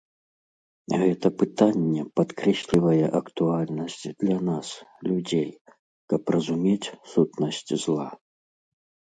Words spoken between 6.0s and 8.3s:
каб разумець сутнасць зла.